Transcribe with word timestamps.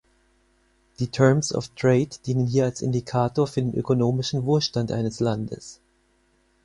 Die 0.97 1.09
Terms 1.11 1.53
of 1.53 1.69
Trade 1.75 2.09
dienen 2.25 2.47
hier 2.47 2.63
als 2.65 2.81
Indikator 2.81 3.45
für 3.45 3.61
den 3.61 3.75
ökonomischen 3.75 4.45
Wohlstand 4.45 4.91
eines 4.91 5.19
Landes. 5.19 5.79